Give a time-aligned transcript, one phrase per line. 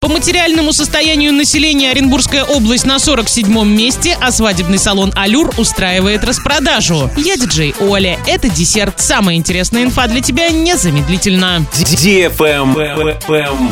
[0.00, 7.10] По материальному состоянию населения Оренбургская область на 47-м месте, а свадебный салон «Алюр» устраивает распродажу.
[7.18, 8.18] Я диджей Оля.
[8.26, 8.98] Это десерт.
[8.98, 11.66] Самая интересная инфа для тебя незамедлительно.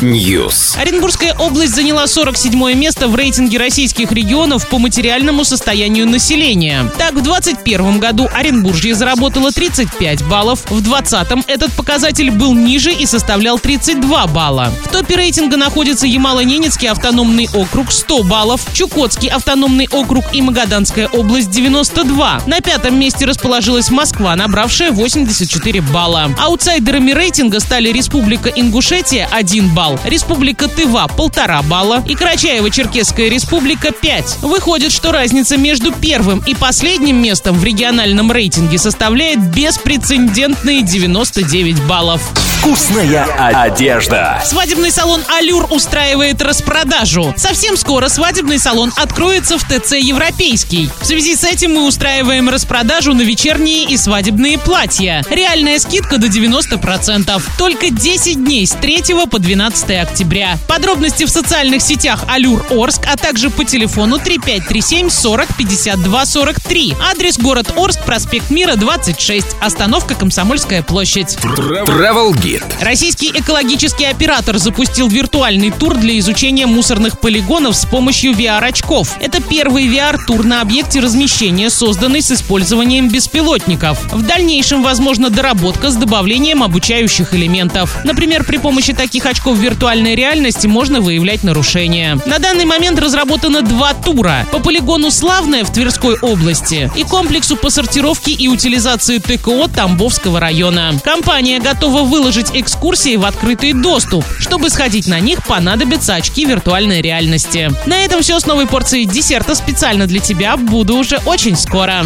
[0.02, 0.78] News.
[0.78, 6.92] Оренбургская область заняла 47 место в рейтинге российских регионов по материальному состоянию населения.
[6.98, 13.06] Так, в 2021 году Оренбуржье заработало 35 баллов, в 2020 этот показатель был ниже и
[13.06, 14.70] составлял 32 балла.
[14.84, 21.48] В топе рейтинга находится Ямало-Ненецкий автономный округ 100 баллов, Чукотский автономный округ и Магаданская область
[21.50, 22.42] 92.
[22.44, 26.34] На пятом месте расположилась Москва, набравшая 84 балла.
[26.36, 34.38] Аутсайдерами рейтинга стали Республика Ингушетия 1 балл, Республика Тыва 1,5 балла и Карачаево-Черкесская республика 5.
[34.42, 42.20] Выходит, что разница между первым и последним местом в региональном рейтинге составляет беспрецедентные 99 баллов.
[42.58, 43.24] Вкусная
[43.62, 44.42] одежда.
[44.44, 47.32] Свадебный салон «Алюр» устраивает распродажу.
[47.36, 50.90] Совсем скоро свадебный салон откроется в ТЦ «Европейский».
[51.00, 55.24] В связи с этим мы устраиваем распродажу на вечерние и свадебные платья.
[55.30, 57.40] Реальная скидка до 90%.
[57.56, 60.58] Только 10 дней с 3 по 12 октября.
[60.66, 66.96] Подробности в социальных сетях «Алюр Орск», а также по телефону 3537 40 52 43.
[67.12, 69.46] Адрес город Орск, проспект Мира, 26.
[69.60, 71.38] Остановка Комсомольская площадь.
[71.40, 72.62] Travel Guide.
[72.80, 79.16] Российский экологический оператор запустил виртуальный тур для изучения мусорных полигонов с помощью VR-очков.
[79.20, 83.98] Это первый VR-тур на объекте размещения, созданный с использованием беспилотников.
[84.12, 87.98] В дальнейшем возможна доработка с добавлением обучающих элементов.
[88.04, 92.18] Например, при помощи таких очков виртуальной реальности можно выявлять нарушения.
[92.26, 94.46] На данный момент разработано два тура.
[94.52, 100.94] По полигону «Славное» в Тверской области и комплексу по сортировке и утилизации ТКО Тамбовского района.
[101.04, 104.24] Компания готова выложить экскурсии в открытый доступ.
[104.38, 107.70] Чтобы сходить на них, понадобятся очки виртуальной реальности.
[107.86, 110.56] На этом все с новой порцией десерта специально для тебя.
[110.56, 112.04] Буду уже очень скоро.